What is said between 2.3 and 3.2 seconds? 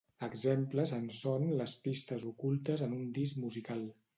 ocultes en un